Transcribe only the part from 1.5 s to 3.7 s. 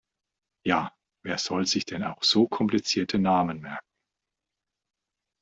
sich auch so komplizierte Namen